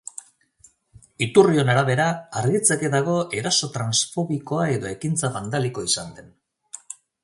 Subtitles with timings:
[1.25, 2.07] Iturrion arabera,
[2.41, 6.39] argitzeke dago eraso transfobikoa edo ekintza bandalikoa izan den.